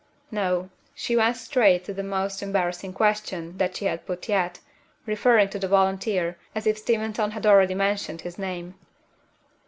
No. 0.31 0.71
She 0.95 1.15
went 1.15 1.37
straight 1.37 1.81
on 1.81 1.85
to 1.85 1.93
the 1.93 2.01
most 2.01 2.41
embarrassing 2.41 2.91
question 2.93 3.59
that 3.59 3.77
she 3.77 3.85
had 3.85 4.07
put 4.07 4.27
yet 4.27 4.57
referring 5.05 5.49
to 5.49 5.59
the 5.59 5.67
volunteer, 5.67 6.39
as 6.55 6.65
if 6.65 6.79
Steventon 6.79 7.29
had 7.29 7.45
already 7.45 7.75
mentioned 7.75 8.21
his 8.21 8.39
name. 8.39 8.73